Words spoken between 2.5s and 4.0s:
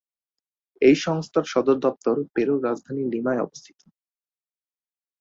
রাজধানী লিমায় অবস্থিত।